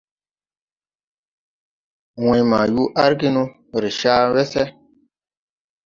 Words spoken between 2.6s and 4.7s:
yuu argi no ree ca wese.